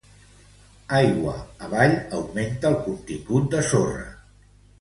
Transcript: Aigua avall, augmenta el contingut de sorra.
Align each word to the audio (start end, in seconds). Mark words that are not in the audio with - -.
Aigua 0.99 1.33
avall, 1.67 1.93
augmenta 2.21 2.73
el 2.73 2.81
contingut 2.89 3.55
de 3.55 3.63
sorra. 3.73 4.09